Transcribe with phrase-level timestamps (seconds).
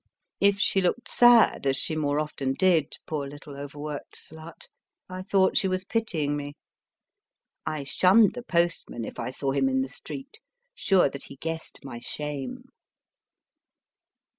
[0.39, 4.67] If she looked sad, as she more often did, poor little over worked slut,
[5.07, 6.55] I thought she was pitying me.
[7.67, 10.39] I shunned the postman if I saw him in the street,
[10.73, 12.63] sure that he guessed my shame.